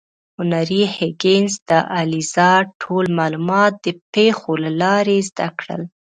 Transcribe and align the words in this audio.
هنري 0.37 0.83
هیګینز 0.97 1.53
د 1.69 1.71
الیزا 1.99 2.51
ټول 2.81 3.05
معلومات 3.19 3.73
د 3.85 3.87
پیښو 4.13 4.51
له 4.63 4.71
لارې 4.81 5.17
زده 5.29 5.47
کړل. 5.59 5.81